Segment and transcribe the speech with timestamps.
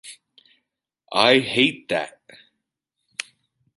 [1.13, 2.19] I hate that.